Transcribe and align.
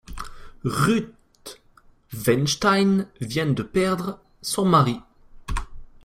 Ruth 0.65 1.59
Weinstein 2.11 3.05
vient 3.19 3.53
de 3.55 3.61
perdre 3.61 4.19
son 4.41 4.65
mari. 4.65 4.99